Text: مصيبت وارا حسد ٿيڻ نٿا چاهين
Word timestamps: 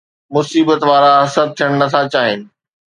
مصيبت 0.33 0.81
وارا 0.89 1.11
حسد 1.23 1.47
ٿيڻ 1.57 1.71
نٿا 1.79 2.01
چاهين 2.13 2.39